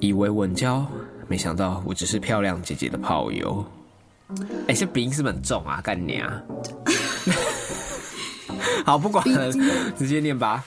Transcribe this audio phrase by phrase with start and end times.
[0.00, 0.84] 以为稳交，
[1.28, 3.64] 没想到我只是漂亮姐姐的炮友。
[4.66, 5.80] 哎，这鼻音是不是很重啊？
[5.82, 6.42] 干你啊！
[8.86, 9.52] 好，不管了，
[9.98, 10.64] 直接念吧。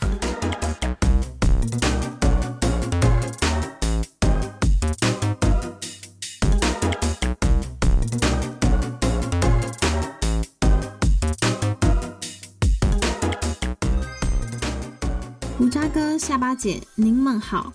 [15.57, 17.71] 胡渣哥、下巴姐，您们好，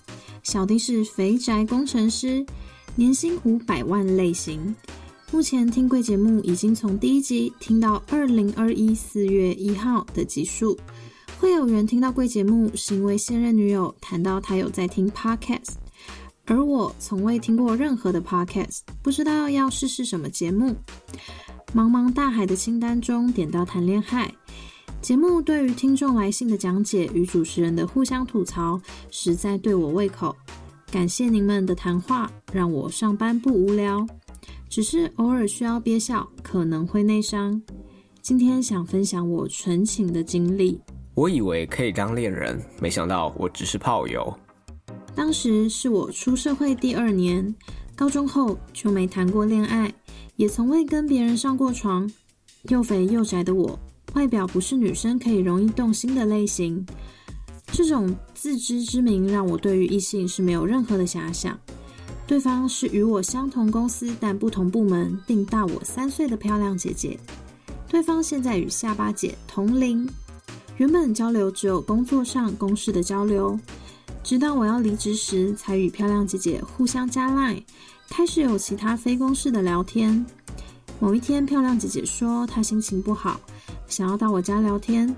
[0.49, 2.43] 小弟是肥宅工程师，
[2.95, 4.75] 年薪五百万类型。
[5.31, 10.75] 目前听贵节目已经从第一集听到二零二一四月一号的集数。
[11.37, 15.73] 会有人听到贵节目，是因为现任女友谈到她有在听 podcast，
[16.45, 20.75] 而我从未听过任何的 podcast，不知道要试试什么节目。
[21.75, 24.33] 茫茫大海的清单中点到谈恋爱
[25.01, 30.35] 节目，对于听众来信的讲解与主持人的互相吐槽，实在对我胃口。
[30.91, 34.05] 感谢您们的谈话，让我上班不无聊。
[34.67, 37.59] 只是偶尔需要憋笑，可能会内伤。
[38.21, 40.79] 今天想分享我纯情的经历。
[41.15, 44.31] 我以为可以当恋人，没想到我只是炮友。
[45.15, 47.55] 当时是我出社会第二年，
[47.95, 49.91] 高中后就没谈过恋爱，
[50.35, 52.09] 也从未跟别人上过床。
[52.63, 53.79] 又肥又宅的我，
[54.13, 56.85] 外表不是女生可以容易动心的类型。
[57.71, 61.57] 这种自知之明，让我对于异性是没有任何的遐想。
[62.25, 67.19] 对方是与我相同公司但不同部门，并大我三岁的漂亮姐姐。
[67.87, 70.07] 对方现在与下巴姐同龄，
[70.77, 73.59] 原本交流只有工作上公事的交流，
[74.23, 77.63] 直到我要离职时，才与漂亮姐姐互相加 line，
[78.09, 80.23] 开始有其他非公事的聊天。
[80.99, 83.39] 某一天，漂亮姐姐说她心情不好，
[83.89, 85.13] 想要到我家聊天。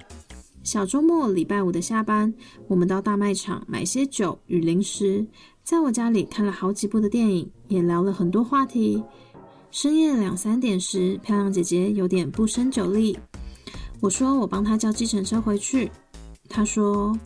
[0.63, 2.33] 小周末礼拜五的下班，
[2.67, 5.25] 我们到大卖场买些酒与零食。
[5.63, 9.03] 在我家里看了好几部的电影，也聊了很多话题。
[9.71, 13.17] 深夜两三点时，漂亮姐姐有点不胜酒力。
[13.99, 15.91] 我说我帮她叫计程车回去。
[16.49, 17.17] 她说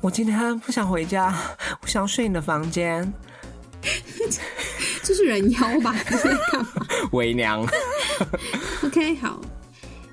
[0.00, 1.34] 我今天不想回家，
[1.82, 3.12] 我想睡你的房间。
[5.02, 5.92] 这是人妖吧？
[5.92, 6.70] 你 在干嘛？
[7.12, 7.66] 为娘。
[8.84, 9.40] OK，好。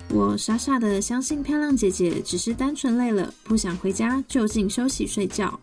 [0.10, 5.60] 我傻傻的相信漂亮姐姐只是单纯累了，不想回家，就近休息睡觉。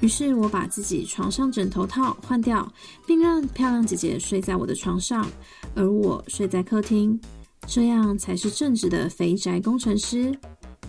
[0.00, 2.66] 于是我把自己床上枕头套换掉，
[3.06, 5.28] 并让漂亮姐姐睡在我的床上，
[5.74, 7.20] 而我睡在客厅，
[7.66, 10.36] 这样才是正直的肥宅工程师。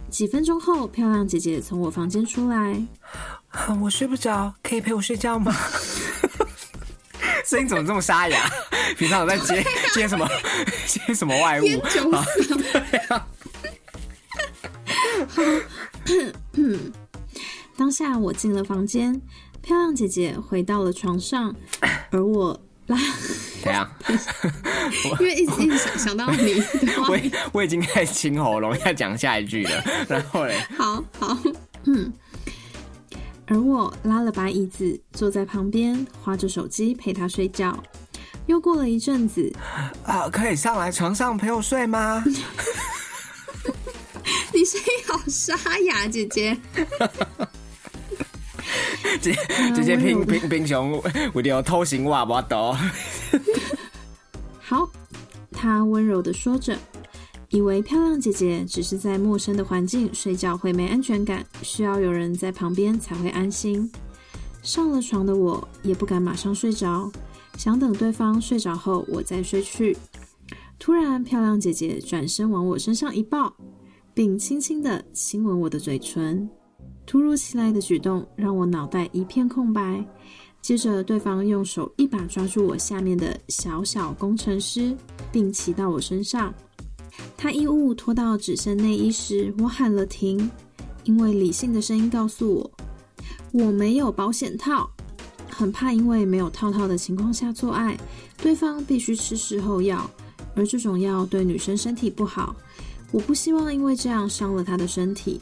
[0.09, 2.81] 几分钟后，漂亮姐姐从我房间出来，
[3.81, 5.53] 我睡不着，可以陪我睡觉吗？
[7.45, 8.49] 声音怎么这么沙哑？
[8.97, 9.61] 平常我在接
[9.93, 10.27] 接什么？
[10.87, 11.65] 接什么外物？
[12.15, 12.25] 啊？
[17.77, 19.19] 当下我进了房间，
[19.61, 21.53] 漂亮姐姐回到了床上，
[22.11, 22.97] 而我拉
[23.63, 23.89] 怎样？
[25.19, 26.61] 因为一直一直想想到你，
[27.07, 27.19] 我
[27.53, 31.37] 我已经开始清喉咙要讲下一句了，然后嘞，好好，
[31.85, 32.11] 嗯，
[33.47, 37.81] 而我拉了把椅子坐在旁边，划着手机陪她睡觉。
[38.51, 39.49] 又过了一阵子，
[40.03, 42.21] 啊，可以上来床上陪我睡吗？
[44.53, 46.57] 你声音好沙哑，姐姐。
[49.21, 49.33] 姐
[49.73, 50.91] 姐姐平平平常
[51.33, 52.77] 为了偷情话不多。
[54.59, 54.89] 好，
[55.51, 56.77] 他温柔的说着，
[57.49, 63.89] 以为漂亮姐姐只是在陌生的环境睡觉会没安全感，需要有人在旁边才会安心。
[64.61, 67.09] 上了床的我也不敢马上睡着，
[67.57, 69.95] 想等对方睡着后我再睡去。
[70.79, 73.53] 突然，漂亮姐姐转身往我身上一抱，
[74.13, 76.49] 并轻轻的亲吻我的嘴唇。
[77.05, 80.03] 突如其来的举动让我脑袋一片空白。
[80.61, 84.95] 接着，对方用手一把抓住我下面的小小工程师，
[85.31, 86.53] 并骑到我身上。
[87.35, 90.49] 他衣物脱到只剩内衣时，我喊了停，
[91.03, 92.71] 因为理性的声音告诉我
[93.51, 94.89] 我没有保险套，
[95.51, 97.97] 很怕因为没有套套的情况下做爱，
[98.37, 100.09] 对方必须吃事后药，
[100.55, 102.55] 而这种药对女生身体不好。
[103.11, 105.41] 我不希望因为这样伤了他的身体。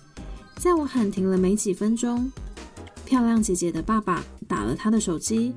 [0.57, 2.29] 在我喊停了没几分钟，
[3.05, 5.53] 漂亮姐姐的爸爸打了她的手机。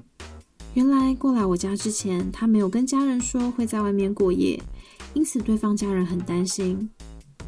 [0.74, 4.62] 原来过来我家之前，她没有跟家人说会在外面过夜，
[5.12, 6.88] 因此对方家人很担心。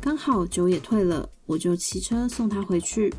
[0.00, 3.14] 刚好酒也退了，我就骑车送她回去。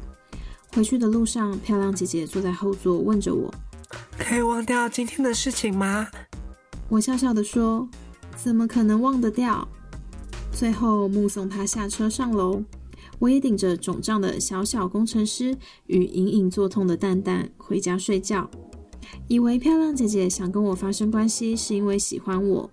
[0.73, 3.49] 回去的路上，漂亮姐姐坐在后座问着我
[4.17, 6.07] ：“可以忘掉今天的事情吗？”
[6.89, 7.87] 我笑笑的说
[8.35, 9.67] ：“怎么可能忘得掉？”
[10.51, 12.63] 最后目送他下车上楼。
[13.17, 15.57] 我也顶着肿胀的小小工程师
[15.87, 18.49] 与隐隐作痛的蛋蛋回家睡觉。
[19.27, 22.69] 以为漂亮姐姐想跟我发生关系是因为喜欢我，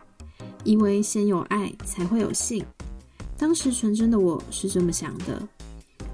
[0.64, 2.64] 以为先有爱才会有性。
[3.38, 5.48] 当时纯真的我是这么想的，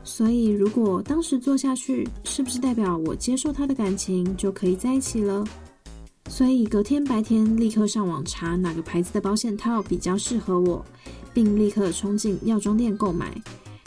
[0.08, 5.44] 所以如果当时做下去，是不是代表我接受他的感情就可以在一起了？
[6.30, 10.82] 所以隔天白天立刻上网查哪个牌子的保险套比较适合我，
[11.34, 13.30] 并立刻冲进药妆店购买。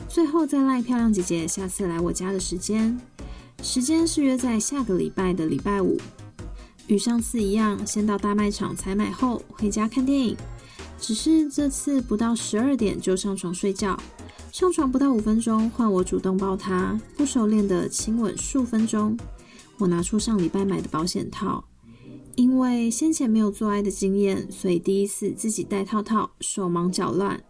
[0.08, 2.96] 最后再赖漂亮姐姐下次来我家的时间，
[3.64, 5.98] 时间是约在下个礼拜的礼拜五。
[6.86, 10.38] 与上次一样，先到大卖场采买后回家看电影。
[11.00, 13.98] 只是这次不到十二点就上床睡觉，
[14.52, 19.18] 上床不到五分钟，换我主动抱他，不熟练的亲吻数分钟。
[19.78, 21.64] 我拿出上礼拜买的保险套，
[22.36, 27.42] 因为先前没有做爱的经验，所以第一次自己戴套套，手忙脚乱。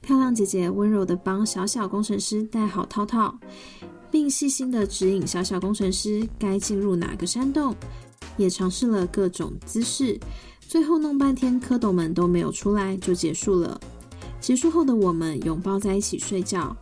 [0.00, 3.36] 漂亮姐姐温柔的帮小小工程师戴好套套，
[4.08, 7.74] 并细心的指引小小工程师该进入哪个山洞，
[8.36, 10.18] 也尝试了各种姿势。
[10.60, 13.78] 最后弄半天，蝌蚪们都没有出来，就结束了。
[14.40, 16.76] 结束后的我们拥抱在一起睡觉，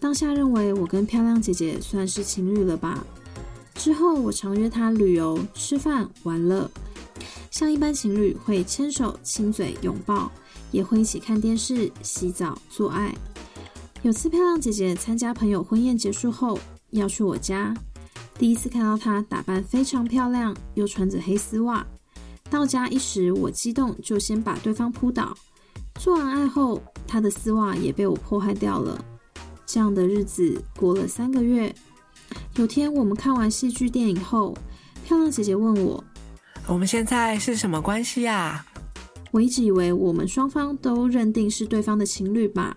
[0.00, 3.04] 当下认为我跟漂亮姐姐算是情侣了吧。
[3.74, 6.70] 之后我常约她旅游、吃饭、玩乐，
[7.50, 10.30] 像一般情侣会牵手、亲嘴、拥抱，
[10.70, 13.14] 也会一起看电视、洗澡、做爱。
[14.02, 16.58] 有次漂亮姐姐参加朋友婚宴结束后
[16.90, 17.74] 要去我家，
[18.38, 21.86] 第一次看到她打扮非常漂亮，又穿着黑丝袜。
[22.50, 25.36] 到家一时，我激动，就先把对方扑倒。
[26.00, 29.02] 做完爱后，他的丝袜也被我破坏掉了。
[29.66, 31.74] 这样的日子过了三个月。
[32.56, 34.56] 有天我们看完戏剧电影后，
[35.04, 36.02] 漂亮姐姐问我
[36.66, 38.64] ：“我们现在是什么关系呀？”
[39.30, 42.76] 我一直以为我们双方都认定是对方的情侣吧，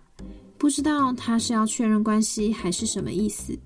[0.57, 3.57] 不知道他是要确认关系还是什么意思。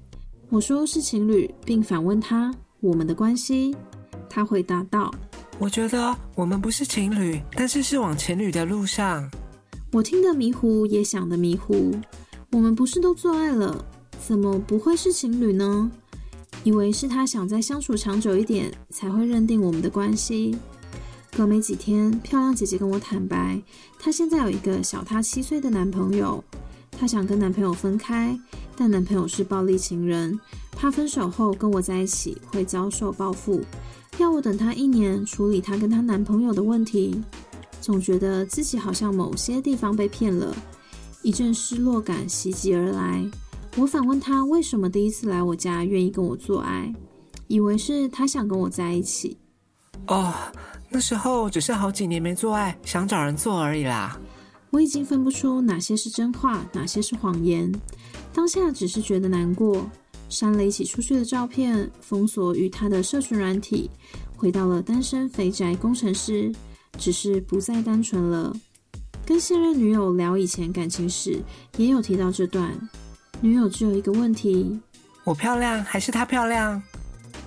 [0.50, 3.74] 我说是情侣，并反问他我们的关系。
[4.30, 5.14] 他回答道。
[5.58, 9.30] 我觉得我们不是情侣，但是是往情侣的路上。
[9.92, 11.92] 我听得迷糊，也想得迷糊。
[12.52, 13.84] 我们不是都做爱了，
[14.26, 15.92] 怎么不会是情侣呢？
[16.64, 20.56] 以为是他想再相处长久一点，才会认定我们的关系。
[21.36, 23.62] 隔没几天，漂亮姐姐跟我坦白，
[24.00, 26.42] 她现在有一个小她七岁的男朋友，
[26.92, 28.40] 她想跟男朋友分开，
[28.78, 30.40] 但男朋友是暴力情人，
[30.72, 33.60] 怕分手后跟我在一起会遭受报复。
[34.18, 37.22] 要我等她一年处理她跟她男朋友的问题，
[37.82, 40.56] 总觉得自己好像某些地方被骗了，
[41.24, 43.30] 一阵失落感袭击而来。
[43.76, 46.94] 我反问他为什么第一次来我家愿意跟我做爱，
[47.48, 49.38] 以为是他想跟我在一起。
[50.08, 50.34] 哦，
[50.90, 54.20] 那时候只是好几年没做爱，想找人做而已啦。
[54.70, 57.70] 我已经分不出哪些是真话，哪些是谎言。
[58.32, 59.90] 当下只是觉得难过。
[60.30, 63.92] 删了一起出去的照片，封锁与他的社群软体，
[64.38, 66.50] 回到了单身肥宅工程师，
[66.98, 68.56] 只是不再单纯了。
[69.26, 71.42] 跟现任女友聊以前感情史，
[71.78, 72.72] 也有提到这段。
[73.40, 74.80] 女友只有一个问题：
[75.24, 76.82] 我漂亮还是她漂亮？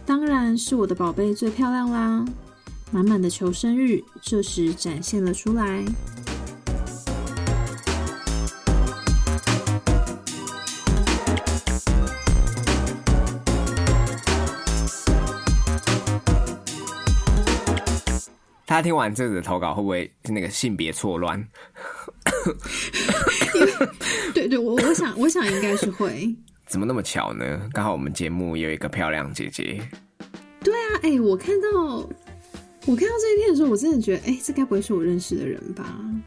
[0.07, 2.25] 当然是我的宝贝最漂亮啦！
[2.91, 5.85] 满满的求生欲，这时展现了出来。
[18.75, 21.41] 他听完这个投稿，会不会是那个性别错乱？
[24.35, 26.35] 对对，我我想我想应该是会。
[26.67, 27.71] 怎么那么巧呢？
[27.73, 29.81] 刚好我们节目有一个漂亮姐姐。
[30.61, 31.69] 对啊，哎，我看到
[32.87, 35.85] 我看到这一片的时候，我真的觉得，哎，这该不会是我认识的人吧？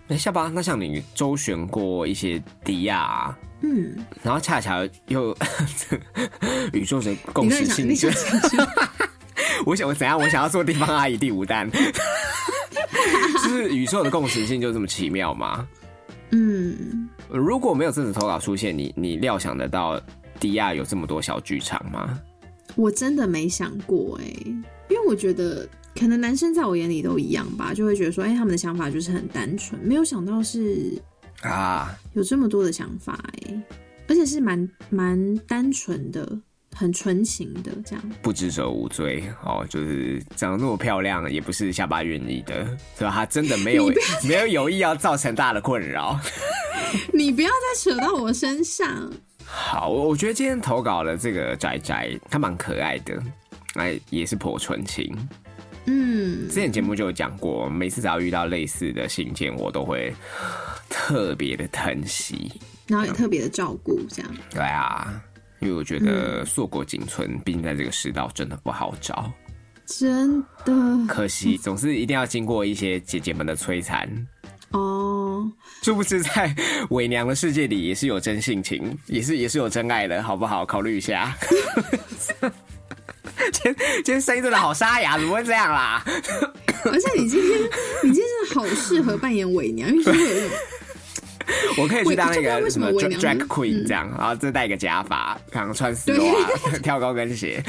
[0.08, 5.36] 哎，下巴，那像你周旋过一些迪亚，嗯，然后恰巧又
[6.72, 7.88] 宇宙的共识性。
[9.66, 10.18] 我想我怎样？
[10.18, 11.70] 我想要做地方阿姨第五弹，
[13.44, 15.68] 就是宇宙的共识性就这么奇妙吗？
[16.32, 20.00] 嗯，如果没有这次投稿出现，你你料想得到
[20.40, 22.20] 迪亚有这么多小剧场吗？
[22.76, 24.26] 我真的没想过哎，
[24.90, 31.02] 因为我觉得可能男生在我眼里都一样吧，就会觉得说，哎，他们的想法就是很单纯，没有想到是
[31.42, 33.64] 啊，有这么多的想法哎，
[34.08, 36.40] 而且是蛮蛮单纯的。
[36.76, 42.66] 很纯情的这样，不知者无罪哦，就是长得那么漂亮，也不是下巴愿意的，
[42.98, 43.12] 是吧？
[43.12, 43.92] 他真的没有
[44.28, 46.20] 没有有意要造成大的困扰。
[47.12, 49.12] 你不要再扯到我身上。
[49.44, 53.22] 好，我觉得今天投稿的这个仔仔，他蛮可爱的，
[53.76, 55.16] 哎，也是颇纯情。
[55.86, 60.14] 嗯，之前节目就有讲过，每次只要遇到类似的信件，我都会
[60.90, 62.52] 特别的疼惜，
[62.88, 64.32] 然后也特别的照顾，这样。
[64.50, 65.22] 对啊。
[65.60, 69.32] 因为我觉得硕果仅存，毕竟在这个世道真的不好找。
[69.86, 70.74] 真的
[71.08, 74.08] 可惜，总是一定要经过一些姐姐们的摧残。
[74.72, 75.50] 哦，
[75.82, 76.54] 殊不知在
[76.90, 80.66] 伪娘的世界里也是有真性情，也是也是有真爱的，好不好？
[80.66, 81.34] 考虑一下。
[83.54, 83.74] 今
[84.04, 86.04] 今天声音真的好沙哑，怎么会这样啦？
[86.84, 87.62] 而且你今天
[88.04, 90.50] 你今天真的好适合扮演伪娘，因为
[91.78, 96.26] 我可以去当那个什么 drag queen 这样，然后再戴一个假发，可能穿丝袜，
[96.84, 97.64] 跳高跟鞋。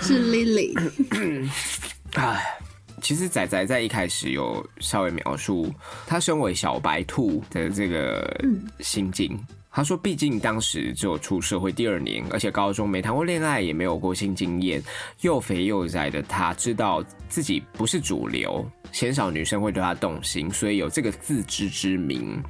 [0.00, 1.48] 是 Lily。
[2.14, 2.58] 哎。
[3.02, 5.70] 其实仔仔在一开始有稍微描述
[6.06, 8.42] 他身为小白兔的这个
[8.80, 9.38] 心境。
[9.70, 14.82] 他说：“毕竟当时只有出社会第二年，而且高中没谈过恋爱，也没有过性经验，
[15.20, 22.40] 又肥又窄的他，知道自己不是主流，鲜少女生会对他动心，所以有这个自知之明，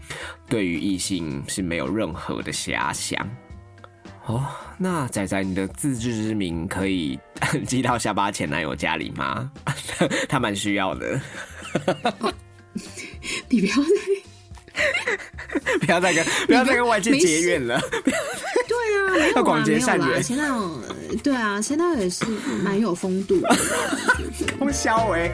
[0.47, 3.27] 对于异性是没有任何的遐想。”
[4.27, 4.45] 哦，
[4.77, 7.19] 那仔仔，你的自知之明可以
[7.67, 9.51] 寄到下巴前男友家里吗？
[10.29, 11.19] 他蛮需要的。
[13.49, 13.83] 你不要再，
[15.79, 17.81] 不要再跟不要再跟外界结怨了。
[17.81, 18.13] 对
[19.01, 20.23] 啊，要广结善缘。
[20.23, 20.83] 前男友，
[21.23, 22.27] 对啊，前男友也是
[22.63, 23.57] 蛮有风度的。
[24.59, 25.33] 通宵哎。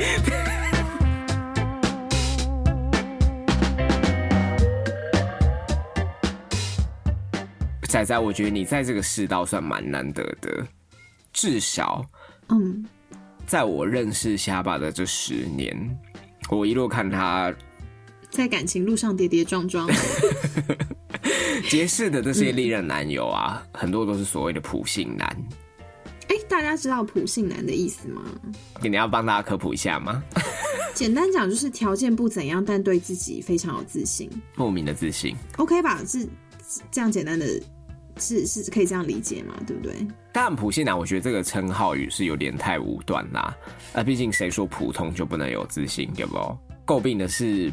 [7.90, 10.64] 仔仔，我觉得你在这个世道算蛮难得的，
[11.32, 12.04] 至少，
[12.48, 12.86] 嗯，
[13.48, 15.76] 在我认识虾爸的这十年，
[16.48, 17.52] 我一路看他
[18.30, 19.90] 在感情路上跌跌撞撞，
[21.68, 25.28] 结识的这些历任男友啊，很多都是所谓的普信男。
[26.28, 28.22] 哎，大家知道普信男的意思吗？
[28.82, 30.22] 你要帮大家科普一下吗？
[30.94, 35.34] 简单讲，就是条件不怎样，但对自己非常有自信，莫名的自信。
[35.56, 36.00] OK 吧？
[36.06, 36.24] 是
[36.92, 37.44] 这样简单的。
[38.20, 39.54] 是是可以这样理解嘛？
[39.66, 39.94] 对不对？
[40.32, 43.56] 但普信男，我觉得这个称号语是有点太武断啦。
[43.94, 46.36] 啊，毕竟谁说普通就不能有自信，对不？
[46.86, 47.72] 诟病的是，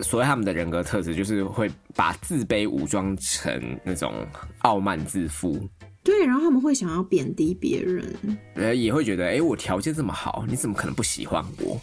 [0.00, 4.26] 所谓他们的人格特质，就是会把自卑武装成那种
[4.60, 5.68] 傲慢自负。
[6.02, 8.14] 对，然后他们会想要贬低别人，
[8.54, 11.78] 呃，也会觉得，哎，我条件这么好，你怎么可能不喜欢我？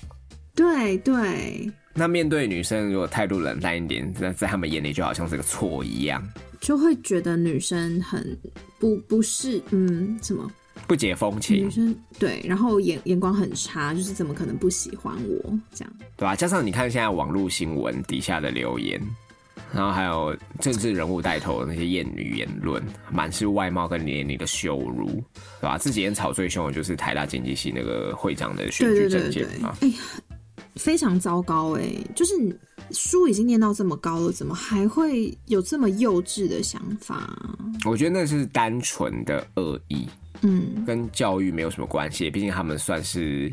[0.57, 1.71] 对对。
[1.93, 6.21] 那面对女生，如果态度冷淡一点，在在他们眼里就好像是个错一样。
[6.59, 8.37] 就会觉得女生很
[8.79, 10.51] 不不是嗯什么
[10.87, 16.35] 不解风情，女生对，然后眼眼光很差，就是怎么可能不喜欢我这样，对吧？
[16.35, 18.99] 加上你看现在网络新闻底下的留言，
[19.73, 25.07] 然后还有政治人物带头的那些艳女言论，满是外貌跟年龄的羞辱，
[25.61, 25.77] 对吧？
[25.77, 29.95] 这几天吵最凶的就是台大经济系那个会长的选举证件嘛，哎呀，
[30.77, 31.83] 非常糟糕哎，
[32.15, 32.33] 就是。
[32.91, 37.37] 书已经念到这么高了，怎么还会有这么幼稚的想法？
[37.83, 40.07] 我觉得那是单纯的恶意，
[40.41, 42.31] 嗯，跟教育没有什么关系。
[42.31, 43.51] 毕竟他们算是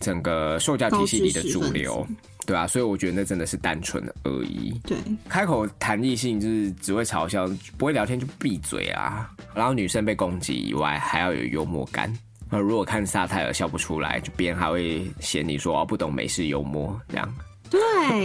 [0.00, 2.06] 整个受教体系里的主流，
[2.46, 4.72] 对啊，所以我觉得那真的是单纯的恶意。
[4.84, 4.96] 对，
[5.28, 9.30] 开口谈异性就是只会嘲笑，不会聊天就闭嘴啊。
[9.54, 12.10] 然后女生被攻击以外，还要有幽默感。
[12.50, 17.34] 呃，如果看萨泰尔笑不出来，就别人还会嫌你说不懂美式幽默这样。
[17.68, 17.80] 对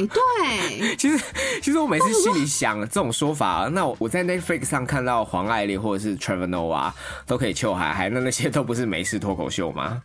[0.07, 1.25] 对， 其实
[1.63, 6.91] 其实我每次心里想这种说法，那我在 Netflix 上看到黄爱丽或者是 Trevor Noah
[7.25, 9.99] 都可以秀海海，那那些都不是美式脱口秀吗？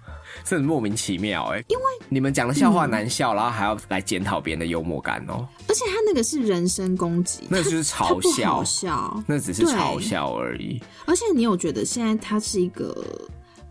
[0.47, 5.47] 是很莫名其妙哎，因为你们讲的笑话难笑，然后还要来检讨别人的幽默感哦。
[5.69, 10.83] 而且他那个是人身攻击，那就是嘲笑，笑，那只是嘲笑而已。
[11.07, 13.05] 而且你有觉得现在他是一个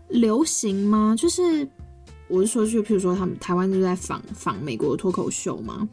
[0.08, 1.14] 流行吗？
[1.18, 1.68] 就是。
[2.28, 5.88] 我是说，就譬如说，他们台湾就在仿仿美国的脱口秀嘛。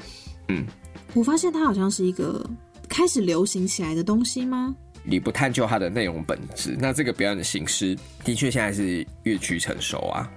[0.48, 0.66] 嗯，
[1.14, 2.44] 我发现它好像是一个
[2.90, 4.76] 开始流行起来的东西吗？
[5.04, 10.28] 你不探究它的内容本质，那这个表演的形式的确现在是越趋成熟啊。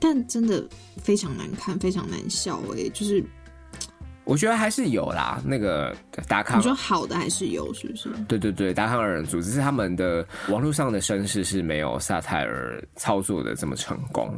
[0.00, 3.24] 但真的非常难看，非常难笑哎，就是
[4.26, 5.40] 我觉得还是有啦。
[5.44, 5.96] 那个
[6.28, 8.10] 达康，你说好的还是有，是不是？
[8.28, 14.28] 对对对，达康二人组只是他们的网络上的声势是没有萨泰尔操作的这么成功。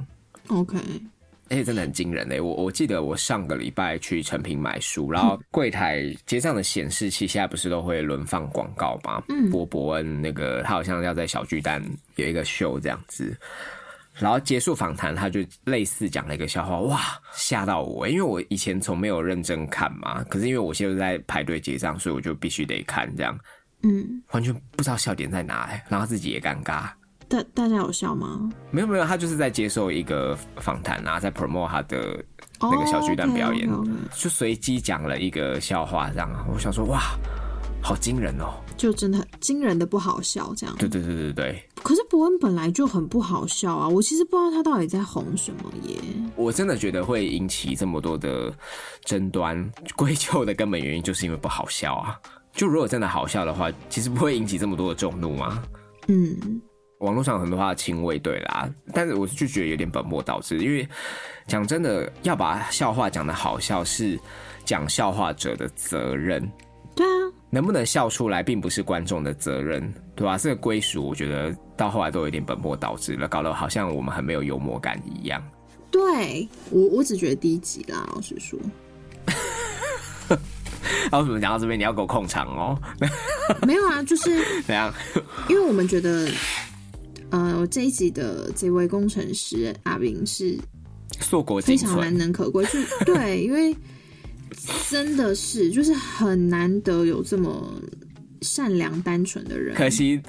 [0.49, 0.79] OK，
[1.51, 2.39] 而且真的很惊人嘞！
[2.41, 9.23] 我我记得我上个礼拜去成品买书，然后柜台结账的显示器现在不是都会轮放广告吗？
[9.31, 11.83] 嗯，波伯恩那个他好像要在小巨蛋
[12.17, 13.35] 有一个秀这样子，
[14.19, 17.01] 然后结束访谈，他就类似讲了一个笑话，哇，
[17.33, 18.09] 吓到我！
[18.09, 23.39] 因为我以前从没有认真看嘛，可是因为我现在在排队结账，所以我就必须得看这样，
[23.83, 26.89] 嗯，完全不知道笑点在哪哎，然后自己也尴尬。
[27.29, 28.51] 大大家有笑吗？
[28.71, 32.25] 没有没有，他就是在接受一个访谈啊，在 promote 他的
[32.59, 33.69] 那个小巨蛋表演，
[34.15, 36.47] 就随机讲了一个笑话，这样。
[36.53, 37.01] 我想说，哇，
[37.83, 38.55] 好惊人哦！
[38.79, 40.75] 就真的很惊人的不好笑，这样。
[40.79, 41.63] 对对对对对。
[41.83, 45.99] 可是伯恩本来就很不好笑啊，我其实不知道他到底在红什么耶。
[46.37, 48.51] 我真的觉得会引起这么多的
[49.05, 52.19] 争端，归咎的根本原因就是因为不好笑啊。
[52.55, 55.63] 就如果真的好笑的话，其实不会引起这么多的众怒吗。
[56.07, 56.63] 嗯。
[56.99, 60.89] 网络上很多话亲卫对啦，但是我就觉得有点本末倒置，因为
[61.47, 64.19] 讲真的，要把笑话讲的好笑是
[64.65, 66.43] 讲笑话者的责任。
[67.51, 70.37] 能不能笑出来并不是观众的责任，对吧？
[70.37, 75.43] 这个归属，我觉得到后来都有点本末倒置了，搞得好像我们很没有幽默感一样。
[75.91, 78.59] 对我，我只觉得低级啦，老实说。
[81.11, 82.79] 那为什么讲到这边你要给我控场哦？
[83.67, 84.93] 没有啊，就是 怎样？
[85.49, 86.29] 因为我们觉得。
[87.31, 90.59] 呃，这一集的这位工程师阿明是
[91.21, 93.77] 硕果非常难能可贵，就对，因为
[94.91, 97.81] 真的是就是很难得有这么
[98.43, 99.75] 善良单纯的人。
[99.75, 100.21] 可惜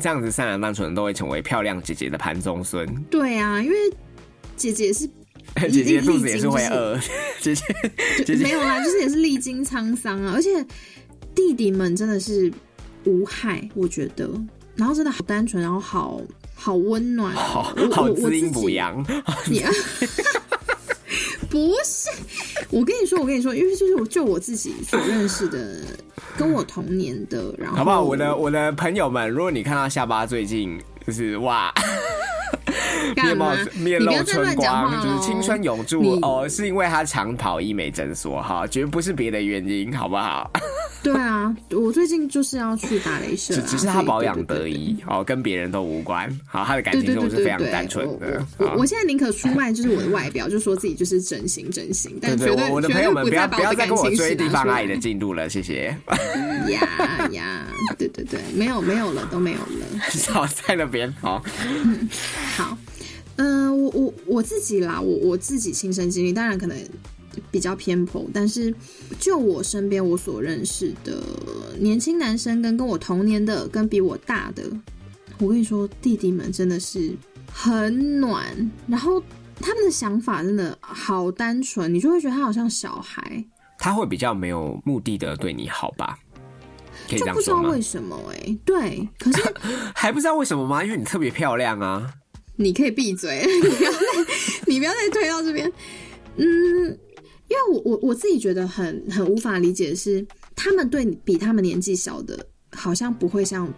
[0.00, 2.86] 这样子善良单纯都会成为漂亮姐姐的盘中孙。
[3.10, 3.76] 对啊，因为
[4.56, 5.06] 姐姐是
[5.70, 6.98] 姐姐肚子也是会饿，
[7.40, 7.64] 姐姐
[8.36, 10.64] 没有啦，就是也是历经沧桑啊，而且
[11.34, 12.52] 弟弟们真的是
[13.04, 14.30] 无害，我觉得，
[14.76, 16.20] 然后真的好单纯，然后好。
[16.54, 19.02] 好温暖，好好滋阴补阳。
[21.50, 22.01] 不是，
[22.72, 25.76] 我跟你说，我跟你说，因为就是我就我自己所认识的，
[26.38, 28.02] 跟我同年的，然后好不好？
[28.02, 31.72] 我的我的朋友们，如果你看到下巴最近就是哇。
[33.16, 40.50] 面貌面露春光，就是青春永驻哦，是因为他常跑医美诊所哈，绝不是别的原因，好不好？
[41.02, 46.30] 对啊，我最近就是要去打雷射，只是他保养得宜哦，跟别人都无关。
[46.46, 48.46] 好，他的感情生活是非常单纯的。
[48.58, 55.96] 我我现在宁可出卖就是我的外表，就说自己就是整形整形，但绝对我的朋友们不要不要再跟我追地方阿姨的进度了，谢谢。
[56.70, 57.66] 呀呀，
[57.98, 61.42] 对对对，没有没有了，都没有了， 少在那边好。
[62.56, 62.78] 好。
[63.36, 66.76] 嗯，我我我自己啦，我我自己亲身经历，当然可能
[67.50, 68.74] 比较偏颇，但是
[69.18, 71.22] 就我身边我所认识的
[71.78, 74.64] 年轻男生，跟跟我同年的，跟比我大的，
[75.38, 77.14] 我跟你说，弟弟们真的是
[77.52, 78.44] 很暖，
[78.86, 79.22] 然后
[79.60, 83.44] 他们的想法真的好单纯，你就会觉得他好像小孩，
[83.78, 86.18] 他会比较没有目的的对你好吧？
[87.08, 89.42] 就不知道为什么哎，对，可是
[89.94, 90.84] 还不知道为什么吗？
[90.84, 92.12] 因为你特别漂亮啊。
[92.56, 94.06] 你可以闭嘴， 你不要再，
[94.66, 95.72] 你不要再推到这边。
[96.36, 96.98] 嗯，
[97.52, 103.70] 因为我我我自己觉得很很无法理解的是，他们对比他们年纪小的，好像不会像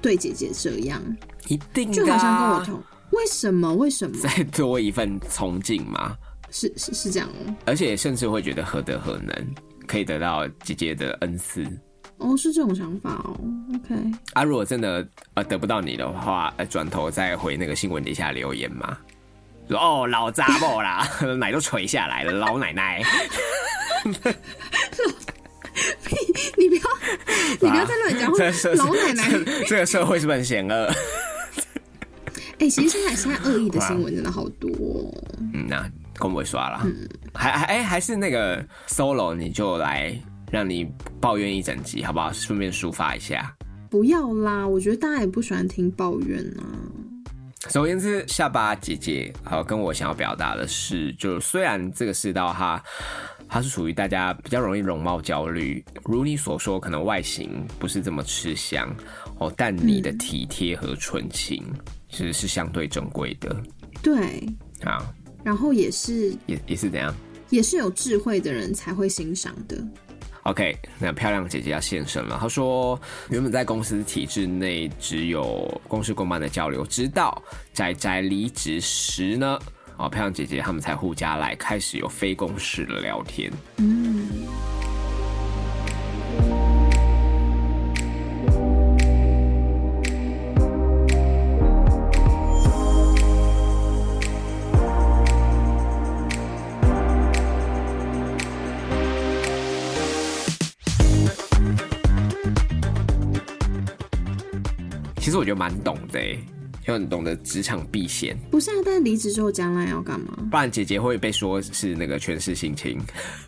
[0.00, 1.00] 对姐姐这样，
[1.46, 2.82] 一定就好像跟我同。
[3.12, 3.72] 为什么？
[3.76, 4.18] 为什么？
[4.18, 6.16] 再多一份崇敬吗？
[6.50, 7.54] 是是是这样哦。
[7.64, 9.54] 而且甚至会觉得何德何能，
[9.86, 11.64] 可以得到姐姐的恩赐。
[12.18, 13.38] 哦，是这种想法哦。
[13.76, 13.94] OK，
[14.32, 18.98] 啊，如果真的呃得不到你的话，呃，转头再回那个新闻底下留言嘛，
[19.68, 23.02] 说哦老渣爆啦， 奶都垂下来了，老奶奶。
[26.56, 26.82] 你你不要
[27.60, 28.38] 你不要再乱讲话，
[28.76, 29.30] 老奶奶。
[29.66, 30.92] 这个社会是不是很险恶？
[32.58, 34.70] 哎，其实现在现在恶意的新闻真的好多。
[35.38, 36.82] 嗯，那公不会刷了。
[36.84, 40.14] 嗯，还还哎，还是那个 solo，你就来。
[40.50, 40.86] 让你
[41.18, 42.30] 抱怨一整集，好不好？
[42.30, 43.50] 顺便抒发一下。
[43.88, 46.60] 不要啦，我觉得大家也不喜欢听抱怨啊。
[47.68, 52.82] 总而言之，下巴姐姐好跟我想要表达的是，就虽然这个世道哈
[53.48, 58.94] 它是属于大家比较容易容貌焦虑，如你所说，可能外形不是这么吃香
[59.38, 61.64] 哦，但你的体贴和纯情
[62.08, 63.54] 其实是相对珍贵的。
[64.02, 64.44] 对，
[64.82, 65.12] 啊，
[65.44, 67.14] 然后也是也也是怎样，
[67.50, 69.76] 也是有智慧的人才会欣赏的。
[70.44, 72.36] OK，那漂亮姐姐要现身了。
[72.40, 73.00] 她说，
[73.30, 77.40] 原本在公司体制内只有公事公办的交流，直到
[77.72, 79.58] 仔仔离职时呢，
[79.96, 83.52] 哦，漂亮姐姐他们才互加来，开始有非公事的聊天。
[83.76, 84.46] 嗯。
[105.32, 106.20] 实我觉得蛮懂的，
[106.86, 108.36] 又很懂得职场避险。
[108.50, 110.38] 不是啊，但离职之后将来要干嘛？
[110.50, 112.98] 不然姐姐会被说是那个权势性侵。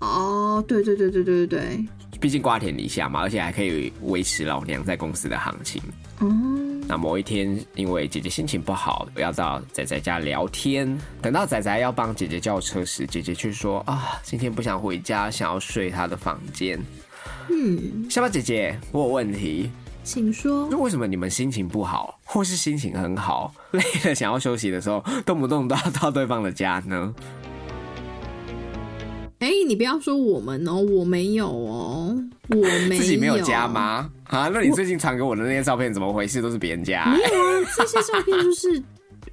[0.00, 1.84] 哦，对对对对对对对。
[2.20, 5.82] 毕竟瓜田李下嘛，而且还可以维持老娘在公司的行情。
[6.20, 6.32] 哦。
[6.86, 10.96] 那某一天，因为姐姐心情不好，要到仔仔家聊天。
[11.20, 16.78] 等到仔仔要帮姐姐叫车时，姐姐却说：“啊，今天不想回家，想要睡她的房间。”
[17.50, 18.08] 嗯。
[18.08, 19.70] 下巴姐姐，我有问题。
[20.04, 20.68] 请说。
[20.70, 27.12] 那为什么你们心情不好，或是心情很好， 累了想要休息的时候，动不动都要到对方的家呢？
[29.40, 32.16] 哎，你不要说我们哦，我没有哦，
[32.48, 32.56] 我
[32.88, 34.10] 没有自己没有家吗？
[34.24, 36.40] 啊，那你最近传给我的那些照片怎么回事？
[36.40, 37.04] 都是别人家？
[37.06, 38.82] 没有啊，这些照片就是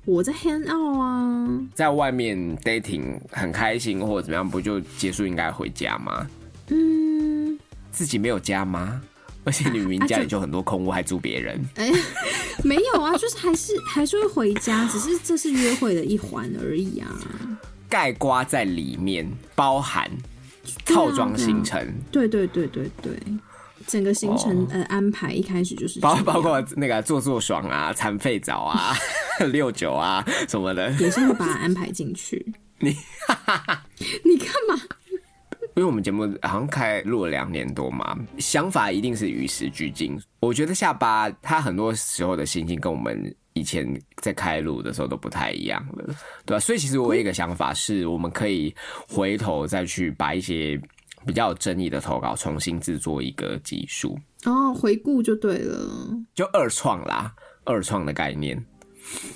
[0.06, 6.28] 我在 hang out 啊，在外面 dating 很开心或者怎么样，不就结束应该回家吗？
[6.68, 7.58] 嗯，
[7.92, 9.02] 自己没有家吗？
[9.46, 11.60] 而且女明明家里就很多空屋，还住别人？
[11.76, 11.92] 哎，
[12.64, 17.10] 没有啊，就是还是还是会回家，只是这是约会的一环而已啊。
[17.90, 20.10] 盖瓜在里面包含
[20.86, 23.20] 套装行程，对对对对对，
[23.88, 28.96] 整个行程呃安排一开始就是包包括那个做做爽啊、残废澡啊、
[29.52, 32.54] 六九啊什么的，也是会把它安排进去。
[32.80, 32.96] 你
[34.24, 34.82] 你干嘛？
[35.76, 40.20] 因为我们节目好像开录了两年多嘛，想法一定是与时俱进。
[40.40, 43.34] 我觉得下巴他很多时候的心情跟我们。
[43.54, 46.06] 以前在开录的时候都不太一样了，
[46.46, 46.60] 对吧？
[46.60, 48.74] 所以其实我有一个想法是，我们可以
[49.10, 50.82] 回头再去把一些
[51.26, 55.86] 比较有争议的投稿重新制作一个技术哦，回顾就对了，
[56.34, 58.58] 就二创啦，二创的概念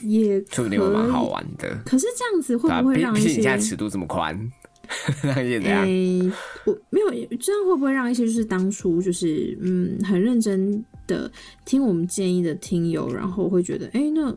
[0.01, 1.77] 也说不定会蛮好玩的。
[1.85, 3.27] 可是这样子会不会让一些？
[3.27, 4.49] 你现在尺度这么宽，
[5.21, 5.81] 让一些怎样？
[6.65, 10.83] 我没有这样会不会让一些就是当初就是嗯很认真。
[11.07, 11.31] 的
[11.65, 14.35] 听我们建议的听友，然后会觉得，哎，那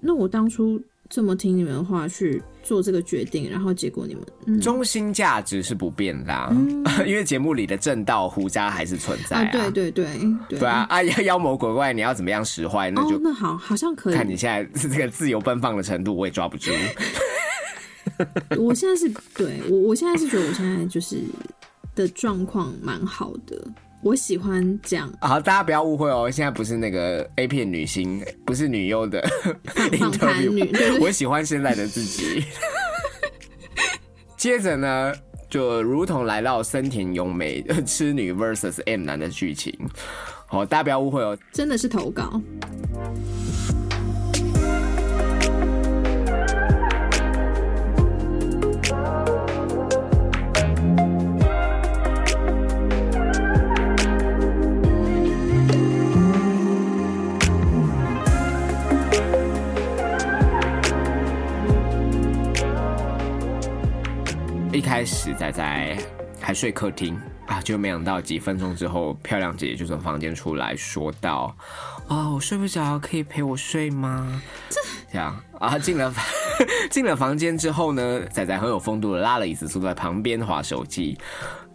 [0.00, 4.14] 那我当初这么听你们的话去做这个决定，然后结果你
[4.46, 6.56] 们中心价值是不变的，
[7.06, 10.06] 因为节目里的正道胡渣还是存在啊，对对对
[10.48, 16.70] 对啊，啊妖妖魔鬼怪你要怎么样使坏，那就那好，好像可以看你现在 这个自由奔放的程度，我也抓不住。
[18.58, 21.22] 我现在是对我，我现在是觉得我现在就是
[21.94, 23.62] 的状况蛮好的。
[24.00, 25.12] 我喜欢这样。
[25.20, 29.20] 好，大家不要误会哦，现在不是那个 A 片女星，不是女优的
[29.98, 30.70] 访谈 女。
[31.00, 32.44] 我喜欢现在的自己。
[34.38, 35.12] 接着呢，
[35.50, 39.76] 就如同来到森田优美痴女 vs M 男的剧情。
[40.46, 42.40] 好，大家不要误会哦，真的是投稿。
[64.88, 65.98] 开始仔仔
[66.40, 67.14] 还睡客厅
[67.46, 71.54] 啊，就没想到几分钟之后，漂亮姐姐就从房间出来说道
[72.08, 74.40] ：“哦，我睡不着，可以陪我睡吗？”
[75.12, 76.10] 这样啊，进了
[76.90, 81.18] 进了房间之后呢，仔仔很有风度的拉了椅子坐在旁边划手机，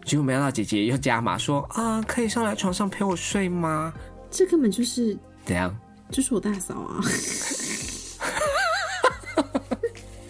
[0.04, 3.94] 结果没想到姐姐又加码说：“啊，可以上来床上陪我睡吗？”
[4.28, 5.72] 这根本就是怎样？
[6.10, 7.00] 就是我大嫂啊。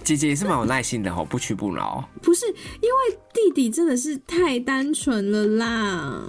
[0.04, 2.06] 姐姐也是蛮有耐心的哈，不屈不挠。
[2.22, 2.52] 不是因
[2.88, 6.22] 为弟弟真的是太单纯了啦，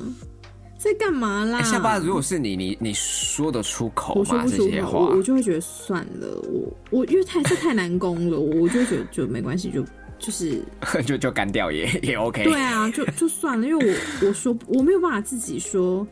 [0.77, 1.61] 在干嘛啦？
[1.61, 4.45] 下巴，如果是你，你你说得出口吗？
[4.47, 6.41] 这些话，我就会觉得算了。
[6.49, 9.83] 我我因为太这太难攻了，我就会觉得就没关系，就
[10.17, 10.63] 就是
[11.05, 12.43] 就就干掉也也 OK。
[12.43, 13.85] 对啊，就就算了，因为
[14.21, 16.07] 我我说我没有办法自己说，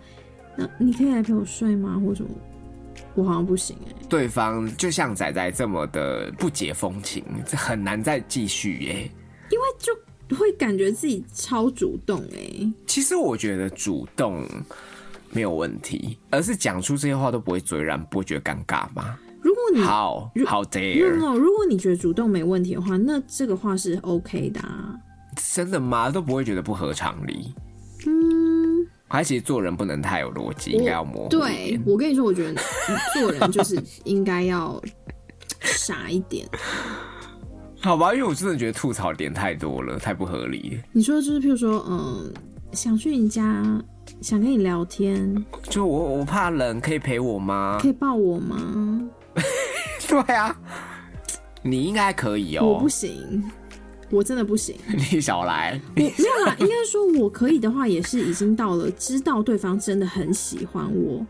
[0.57, 2.01] 那你可以来陪我睡吗？
[2.05, 2.25] 或者
[3.15, 9.11] 我好像不行哎，对方就像仔仔这么的不解风情，这很难再继续耶。
[9.51, 12.73] 因为就会感觉自己超主动哎。
[12.87, 14.45] 其实我觉得主动
[15.31, 19.17] 没有问题，而是讲出这些话都不会嘴软，不会觉得尴尬吗？
[19.41, 24.59] 如果你好好 dare，如果你觉得主动没问题的话，那这个话是 OK 的。
[24.61, 24.95] 啊
[25.55, 26.11] 真的吗？
[26.11, 27.53] 都不会觉得不合常理。
[29.13, 32.59] 他其实做人不能太有逻辑，应该要模糊对我跟你说，我觉得
[33.13, 34.81] 做人就是应该要
[35.61, 36.47] 傻一点。
[37.79, 40.79] 好吧，因为我真的觉得吐槽点太多了，太不合理。
[40.91, 42.33] 你说就是，譬如说，嗯，
[42.71, 43.63] 想去你家，
[44.19, 47.77] 想跟你聊天，就我我怕冷，可以陪我吗？
[47.79, 48.99] 可以抱我吗？
[50.09, 50.57] 对啊，
[51.61, 52.65] 你应该可以哦。
[52.65, 53.43] 我不行。
[54.13, 54.75] 我真的不行，
[55.11, 55.79] 你少来。
[55.95, 61.25] 我没有啦，应该说我可以的话，也是已经到了知道对方真的很喜欢我，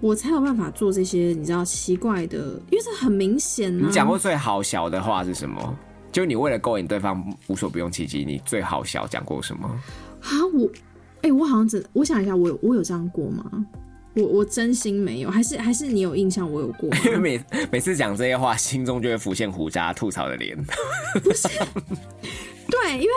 [0.00, 2.38] 我才有办法做这些你知道奇怪的，
[2.70, 3.74] 因为这很明显。
[3.82, 5.76] 啊你讲过最好笑的话是什么？
[6.12, 9.68] 就你为了勾引对方无所不用其极，你最好笑讲过什么？
[10.22, 10.70] 啊，我，
[11.22, 13.66] 哎，我好像只，我想一下，我我有这样过吗？
[14.14, 16.90] 我我真心没有，还是还是你有印象我有过？
[17.06, 20.56] 因为每每次讲这些话，心中就会浮现胡渣吐槽的脸。
[21.22, 21.48] 不是，
[22.68, 23.10] 对，因为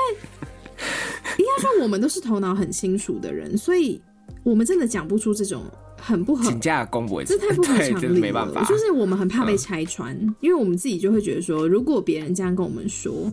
[1.38, 4.02] 应该说我们都是头脑很清楚的人，所以
[4.44, 5.64] 我们真的讲不出这种
[6.00, 8.66] 很不合，请假公布，这太不合常理了。
[8.68, 13.32] 就是我们很怕被拆穿，因为我们自己就会觉得说，如果别人这样跟我们说，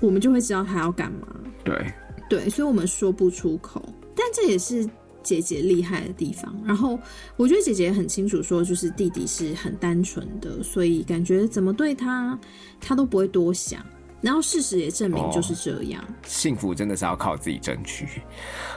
[0.00, 1.28] 我们就会知道他要干嘛。
[1.62, 1.92] 对
[2.28, 3.80] 对，所以我们说不出口。
[4.16, 4.88] 但这也是
[5.24, 6.54] 姐姐厉害的地方。
[6.64, 6.96] 然后
[7.36, 12.38] 我觉得姐姐很清楚说，就是弟弟是很单纯的，所以感觉怎么对他，
[12.80, 13.84] 他都不会多想。
[14.20, 16.04] 然后事实也证明就是这样。
[16.24, 18.06] 幸福真的是要靠自己争取。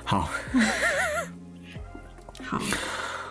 [0.03, 0.29] 好。
[2.43, 2.61] 好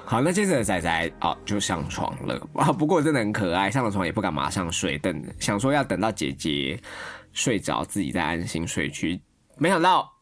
[0.04, 6.78] 好，那接着仔仔哦就上床了啊，不过真的很可爱，上了床也不敢马上睡，等想说要等到姐姐
[7.32, 9.20] 睡着，自己再安心睡去。
[9.56, 10.12] 没想到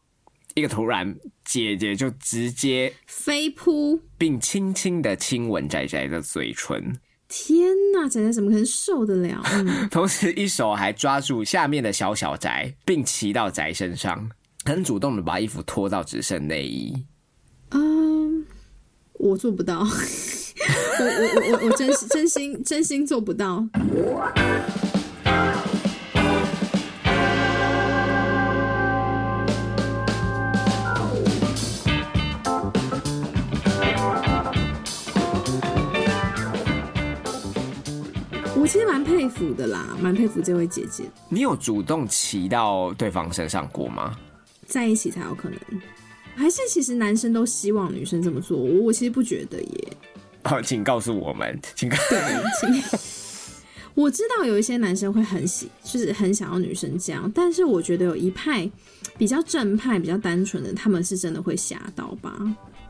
[0.55, 1.13] 一个突然，
[1.43, 6.97] 姐姐就直接飞扑，并轻轻的亲吻仔仔的嘴唇。
[7.27, 9.43] 天哪，仔仔怎么可能受得了？
[9.91, 14.29] 同时一手还抓住下面的小小宅，并骑到宅身上，
[14.63, 17.05] 很主动的把衣服脱到只剩内衣。
[17.71, 18.45] 嗯。
[19.17, 19.79] 我做不到，
[20.99, 23.65] 我我我我我真真心真心做不到。
[38.65, 41.03] 我其实蛮佩服的啦，蛮佩服这位姐姐。
[41.29, 44.17] 你有主动骑到对方身上过吗？
[44.65, 45.59] 在一起才有可能。
[46.35, 49.97] 还是其实男生都希望女生这么做，我我其实不觉得耶。
[50.45, 52.19] 好， 请告诉我们，请告对，
[52.59, 52.99] 请。
[53.93, 58.67] 我知道有一些男生会很喜，就是很想要女生这样，但是我觉得有一派
[59.15, 62.35] 比较正派、比较单纯的，他们是真的会吓到吧？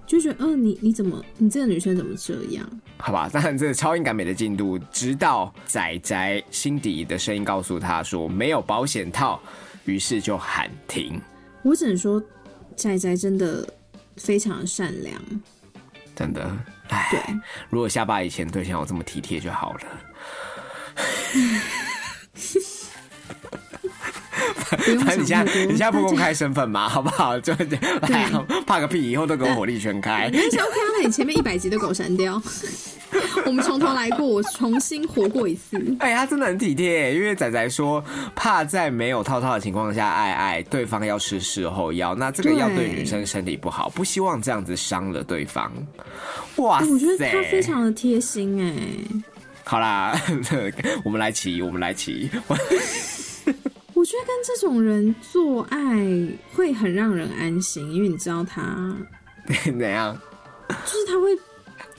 [0.05, 2.69] 就觉得，嗯，你你怎么，你这个女生怎么这样？
[2.97, 9.41] 好吧，当然这超音感美的进度，直到仔仔心底的声音告诉他说没有保险套，
[9.85, 11.19] 于是就喊停。
[11.63, 12.21] 我只能说。
[12.75, 13.65] 仔仔真的
[14.17, 15.21] 非常善良，
[16.13, 16.45] 真的。
[16.89, 17.21] 哎，对，
[17.69, 19.79] 如果下巴以前对象有这么体贴就好了。
[24.69, 27.39] 反正你现在你现在不公开身份嘛，好不好？
[27.39, 27.53] 就
[28.65, 29.11] 怕个屁！
[29.11, 30.29] 以后都给我火力全开。
[30.31, 32.41] 你想 OK 那你前面一百集都给我删掉。
[33.45, 35.77] 我们从头来过，我重新活过一次。
[35.99, 38.03] 哎，他真的很体贴，因为仔仔说
[38.35, 45.71] 怕在没有套套的情况下爱爱，对方要吃事后药，那这个药对女生身体不好，不希望这样子伤了对方。
[46.57, 48.73] 哇塞，我觉得他非常的贴心哎。
[49.63, 50.19] 好啦，
[51.05, 52.29] 我们来骑，我们来骑。
[53.95, 56.05] 我觉得跟这种人做爱
[56.53, 58.95] 会很让人安心，因为你知道他
[59.65, 60.15] 怎样，
[60.69, 61.35] 就是他会。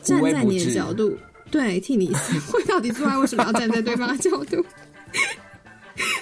[0.02, 1.18] 站在你的角度，
[1.50, 2.14] 对，替你
[2.52, 4.64] 会到底做爱为什么要站在对方的角度？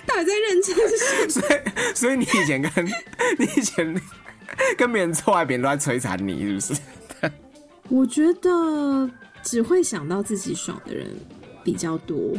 [0.07, 1.29] 到底在认真？
[1.29, 4.01] 所以，所以你以前跟你以前
[4.79, 6.81] 跟别人做爱，别人都在摧残你，是不是？
[7.91, 9.11] 我觉得
[9.43, 11.07] 只会想到自己爽的人
[11.63, 12.33] 比较多，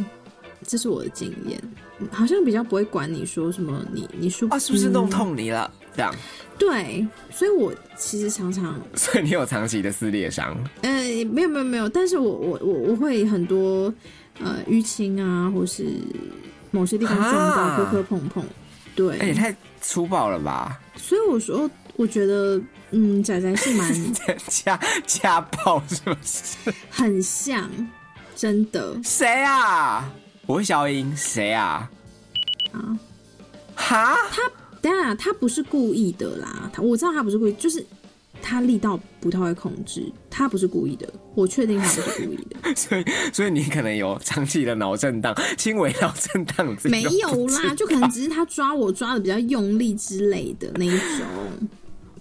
[0.65, 1.61] 这是我的经验。
[2.11, 5.69] 好像比较不会管你说什么，你你说啊，是不是弄痛你了？
[5.95, 6.13] 这样
[6.59, 10.57] 对，所以我其实常常， 所以你有长期的撕裂伤？
[10.81, 10.91] 呃，
[11.25, 13.93] 没有没有没有，但是我我我我会很多
[14.41, 15.85] 呃淤青啊，或是
[16.71, 18.43] 某些地方撞到磕磕碰碰，
[18.93, 20.77] 对，哎，太粗暴了吧？
[20.97, 24.13] 所以我说，我觉得嗯，仔仔是蛮
[24.49, 26.73] 家家暴，是不是？
[26.89, 27.69] 很像，
[28.35, 28.99] 真的？
[29.01, 30.11] 谁啊？
[30.45, 31.89] 我会消音，谁啊？
[32.71, 32.99] 啊？
[33.75, 34.15] 哈？
[34.31, 34.41] 他？
[34.81, 36.69] 当然，他不是故意的啦。
[36.71, 37.83] 他我知道他不是故意，就是
[38.41, 40.11] 他力道不太会控制。
[40.29, 42.75] 他不是故意的，我确定他不是故意的。
[42.75, 46.77] 所以，所以你可能有长期的脑震荡、轻微脑震荡。
[46.83, 51.25] 没有啦， 就可能只是他抓我抓的比较用力之类的那一种。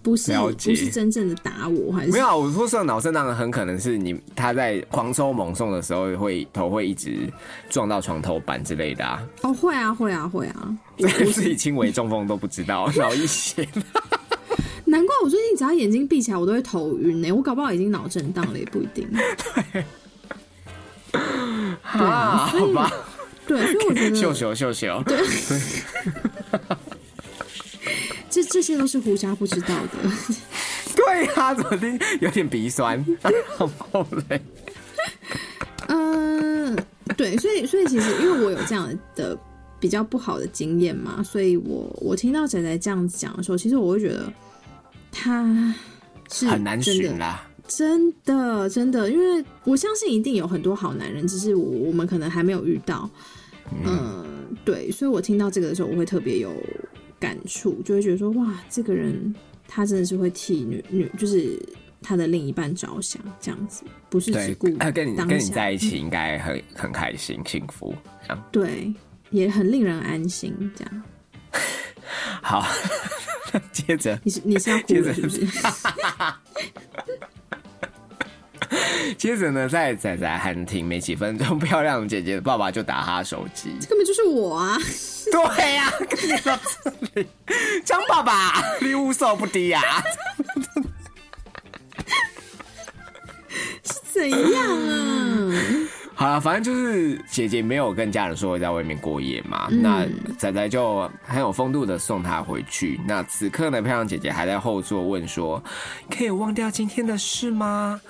[0.05, 2.39] 不是不是真正的打我，还是没有？
[2.39, 7.33] 我说说脑震荡很可能是你他在狂抽猛送的时候，会头会一直
[7.71, 9.27] 撞到床头板之类的啊。
[9.41, 10.77] 哦，会啊，会啊，会啊。
[10.99, 13.67] 我自己轻微中风都不知道，脑溢血。
[14.85, 17.33] 难怪我最近只要眼睛闭起来，我都会头晕呢。
[17.33, 19.09] 我搞不好已经脑震荡了，也不一定。
[21.11, 21.17] 对，
[21.83, 22.93] 啊，好吧。
[23.47, 25.19] 对，所以我觉得 秀秀秀秀，对。
[28.55, 29.99] 这这些都是胡家不知道的。
[30.95, 33.05] 对啊，怎么听有点鼻酸？
[33.59, 34.41] 后嘞，
[35.89, 36.79] 嗯，
[37.17, 39.37] 对，所以所以其实因为我有这样的
[39.81, 44.33] 比较不好的经验嘛，所以我我听到仔仔这样子讲的时候，其实我会觉得
[45.11, 45.75] 他
[46.31, 53.11] 是很难选啦，真的真的，因为我相信一定有很多好男人，只是我我们可能还没有遇到。
[53.85, 54.25] 嗯，
[54.65, 56.55] 对，所以我听到这个的时候，我会特别有。
[57.19, 59.35] 感触就会觉得说哇，这个人
[59.67, 61.59] 他真的是会替女女，就是
[62.03, 68.93] 他的另一半着想，这样子不是只顾跟你跟你在一起应该很很开心幸福这样，对，
[69.31, 71.03] 也很令人安心这样。
[72.43, 72.67] 好，
[73.73, 75.47] 接着你是你是要哭了是不是？
[79.17, 84.77] 接着呢，在仔仔喊停没几分钟，漂亮姐姐的爸爸就打他手机，这根本就是我啊！
[85.31, 85.74] 对呀，
[86.09, 87.27] 跟你说这里，
[87.85, 89.81] 张爸爸，你无所不低呀！
[93.85, 95.61] 是怎样啊？
[96.17, 100.07] 好了，反正就是姐姐没有跟家人说会在外面过夜嘛，那
[100.39, 103.01] 仔仔就很有风度的送她回去。
[103.07, 105.63] 那此刻呢，漂亮姐姐还在后座问说
[106.09, 108.01] ：“可以忘掉今天的事吗？”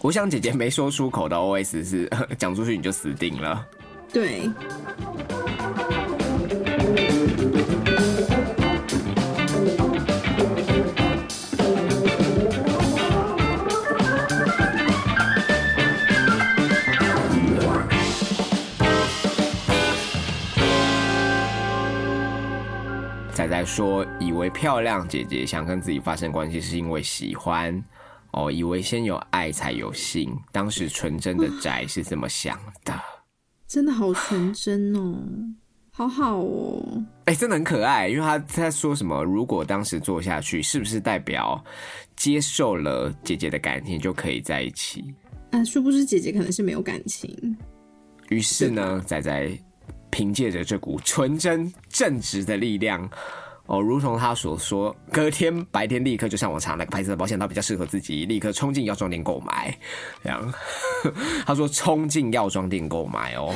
[0.00, 3.66] 我想姐姐没说出口的 OS 是 讲出去你就死定了。
[4.12, 4.48] 对。
[23.68, 27.84] 说，以为漂亮姐姐想跟自己发生关系是因为喜欢。
[28.32, 32.92] 哦，以为先有爱才有性，当时纯真的宅是这么想的，
[33.66, 35.18] 真的好纯真哦，
[35.90, 39.24] 好好哦，哎，真的很可爱，因为他在说什么？
[39.24, 41.62] 如果当时做下去，是不是代表
[42.16, 45.14] 接受了姐姐的感情就可以在一起？
[45.50, 47.56] 啊，殊不知姐姐可能是没有感情。
[48.28, 49.50] 于是呢，仔仔
[50.10, 53.10] 凭借着这股纯真正直的力量。
[53.68, 59.78] 哦，如同他所说，隔天白天立刻就上网查哪个牌子的保险套比较适合自己，立刻冲进药妆店购买。
[60.24, 60.54] 这样，
[61.44, 63.54] 他说冲进药妆店购买哦。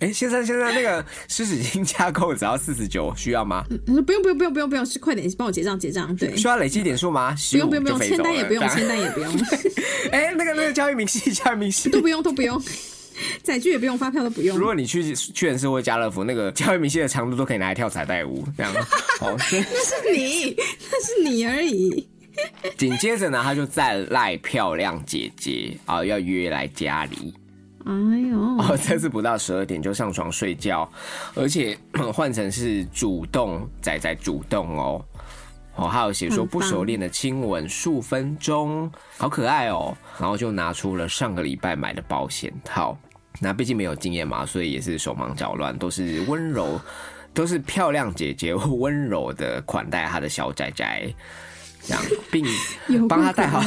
[0.00, 3.64] 哎，先生先生，那个湿纸巾加购只要四十九，需要吗？
[3.86, 6.16] 他说不用不用不用不用不用，是快点帮我结账结账。
[6.16, 7.36] 对，需要累积点数吗？
[7.52, 9.32] 不用不用不用，签单也不用签单也不用。
[10.10, 12.60] 哎， 那个那个交易明细交易明细都不用都不用。
[13.42, 14.56] 载具也不用，发票都不用。
[14.58, 18.72] 如果你去屈臣氏或家乐福，那个交易明细的长度都可以拿来跳彩带舞，这样。
[19.20, 20.56] 哦，那是你，
[20.90, 22.08] 那是你而已。
[22.78, 27.34] 紧接着呢，他就再赖漂亮姐姐啊，要约来家里。
[27.84, 27.92] 哎
[28.30, 30.88] 呦，哦，这次不到十二点就上床睡觉，
[31.34, 31.76] 而且
[32.14, 35.04] 换成是主动仔仔主动哦。
[35.76, 39.96] 哦，还有写说不熟练的亲吻数分钟，好可爱哦。
[40.20, 42.96] 然后就拿出了上个礼拜买的保险套。
[43.40, 46.78] 那毕竟没有经验嘛，所以也是手忙脚乱，都是温柔，
[47.32, 51.14] 都是漂亮姐姐温柔的款待她的小仔仔，
[51.82, 52.44] 这样，并
[53.08, 53.60] 帮他戴好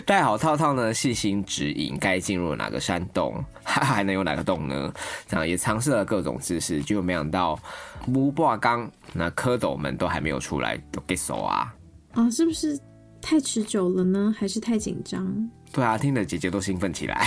[0.06, 4.92] 戴好套套呢，细心指引该进入哪个山洞， 还能有哪个洞呢？
[5.26, 7.58] 这样也尝试了各种姿势，就没想到
[8.06, 11.74] 木挂缸那蝌蚪们都还没有出来，都给手啊！
[12.12, 12.78] 啊，是不是
[13.20, 14.34] 太持久了呢？
[14.38, 15.26] 还是太紧张？
[15.72, 17.26] 对啊，听得姐姐都兴奋起来。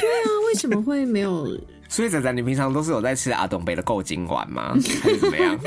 [0.00, 1.46] 对啊，为什么会没有？
[1.88, 4.74] 所以仔仔，你平常都是有在吃阿东北的够精丸吗？
[5.02, 5.58] 还是怎么样？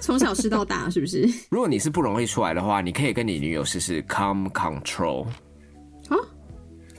[0.00, 1.28] 从小吃到大，是不是？
[1.50, 5.26] 如果你是不容易出来的话，你可以跟你女友试试 come Control。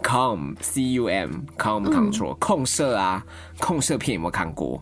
[0.05, 3.25] 啊？Calm C U M Calm Control 控色啊，
[3.59, 4.81] 控色片有没有看过？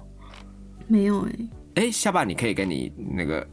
[0.88, 1.32] 没有哎。
[1.76, 3.48] 哎，下巴你可以跟你那个，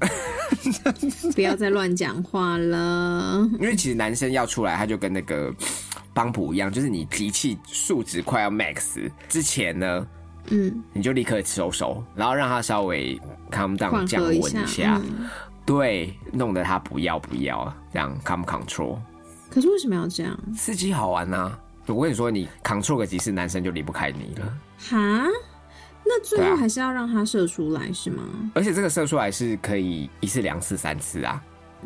[1.35, 3.49] 不要再乱讲话了。
[3.59, 5.51] 因为其实男生要出来，他就跟那个
[6.13, 10.07] 邦普一样，就是你脾气数值快要 max 之前呢，
[10.51, 13.19] 嗯，你就立刻收手，然后让他稍微
[13.51, 15.01] calm down 降温一下，
[15.65, 18.99] 对，弄得他不要不要这样 calm control。
[19.51, 20.39] 可是为什么要这样？
[20.57, 21.53] 刺激好玩呐！
[21.87, 24.47] 我跟你说，你 control 个几次，男生就离不开你了。
[24.79, 25.27] 哈？
[26.05, 28.23] 那最后还是要让他射出来是吗？
[28.55, 31.43] 而且这个射出来是可以一次、两次、三次啊。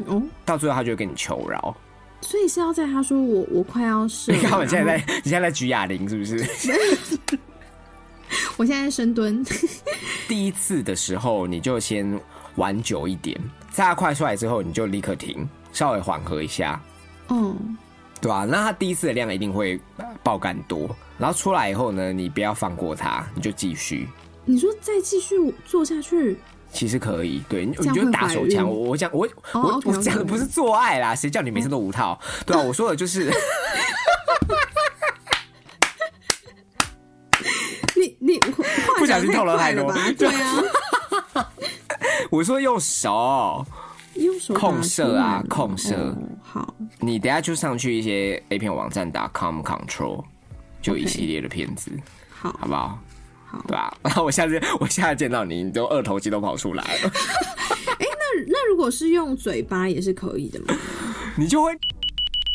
[0.07, 1.75] 哦，到最后他就会跟你求饶。
[2.21, 7.39] 所以是要在他说我我快要射， 你看我现在在你 现在在举哑铃是不是？
[8.57, 9.45] 我现在深蹲。
[10.29, 12.19] 第一次的时候你就先
[12.57, 13.39] 玩久一点，
[13.71, 16.81] 在他快出来之后你就立刻停，稍微缓和一下。
[17.29, 17.57] 哦，
[18.21, 18.45] 对吧？
[18.49, 19.81] 那他第一次的量一定会
[20.23, 20.95] 爆干多。
[21.17, 24.09] 然后出来以后呢，你不要放过他，你就继续。
[24.45, 26.37] 你说再继续做下去，
[26.73, 27.43] 其实可以。
[27.49, 28.69] 对，你就打手枪。
[28.69, 32.19] 我我讲我我我讲的不是做爱啦，谁叫你每次都无套？
[32.45, 33.33] 对啊，我说的就是。
[37.97, 38.39] 你你
[38.99, 40.65] 不小心透露太多，对啊。
[42.31, 43.65] 我说用手，
[44.17, 46.17] 用手控射啊，控射。
[46.43, 50.25] 好，你等下就上去一些 A 片网站打 Com Control。
[50.83, 51.91] 就一系列的片子，
[52.29, 52.99] 好，好不好？
[53.47, 53.97] 好，对吧？
[54.05, 57.11] 然后我下次我下次见到你，你都二头肌都跑出来了。
[57.99, 60.79] 哎，那那如果是用嘴巴也是可以的吗？
[61.39, 61.73] 你就会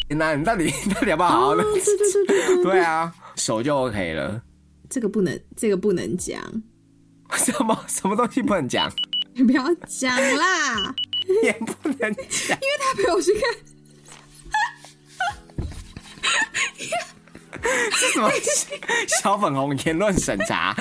[0.10, 1.64] 那你到底到底要不要好好的？
[1.64, 4.39] 对对对对对，对啊，手就 OK 了。
[4.88, 6.39] 这个不能，这个不能讲。
[7.34, 8.91] 什么什么东西不能讲？
[9.34, 10.93] 你不要讲啦，
[11.43, 13.43] 也不能讲，因为他陪我去看。
[17.91, 18.32] 是什么
[19.21, 20.73] 小粉红言论审查？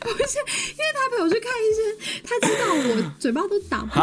[0.00, 1.82] 不是，因为他陪我去看医生，
[2.24, 4.00] 他知道我嘴巴都打不开。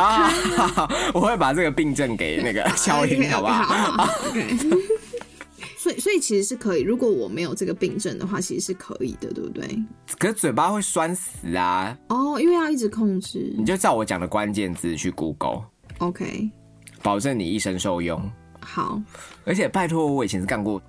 [1.13, 4.07] 我会把这个病症给那个消音，好不好？
[5.86, 6.81] 所以，所以其实是可以。
[6.81, 9.67] 如果我没有这个病症的话，其实是可以的，对不对？
[10.17, 11.95] 可是嘴巴会酸死啊！
[12.09, 13.53] 哦，因为要一直控制。
[13.55, 15.61] 你就照我讲的关键字去 Google。
[15.99, 16.49] OK，
[17.03, 18.19] 保证你一生受用。
[18.59, 18.99] 好，
[19.45, 20.81] 而且拜托，我以前是干过，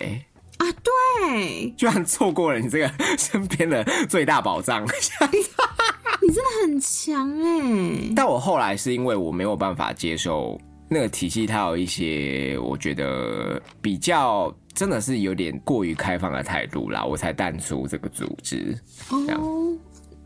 [0.00, 0.26] 哎
[0.58, 4.84] 啊，对，居然错过了你这个身边的最大宝藏，
[6.20, 8.12] 你真的很强哎！
[8.16, 18.76] 但我后来是因为我没有办法接受那个体系，它有一些我觉得比较真的是有点过于开放的态度啦，我才淡出这个组织。
[19.10, 19.76] 哦，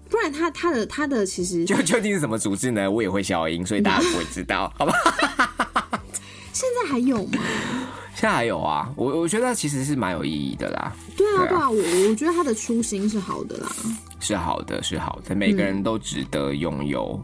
[0.09, 2.91] 不然他他的他的其实就究竟是什么组织呢？
[2.91, 4.93] 我也会消音，所以大家不会知道， 好吧？
[6.53, 7.39] 现在还有吗？
[8.15, 10.93] 现在还有啊，我我觉得其实是蛮有意义的啦。
[11.17, 11.77] 对啊，对啊，我
[12.11, 13.73] 我觉得他的初心是好的啦，
[14.19, 17.19] 是好的，是好的，每个人都值得拥有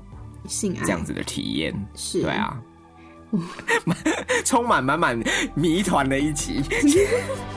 [0.47, 1.74] 性爱这样子的体验。
[1.95, 2.59] 是，对啊，
[4.45, 5.18] 充满满满
[5.55, 6.62] 谜团的一集。